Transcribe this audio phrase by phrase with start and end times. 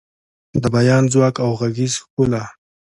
[0.61, 2.43] د بیان ځواک او غږیز ښکلا